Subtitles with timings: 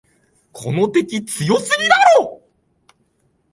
[0.51, 2.41] この敵、強すぎるだろ。